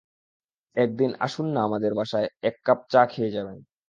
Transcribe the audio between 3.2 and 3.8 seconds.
যাবেন।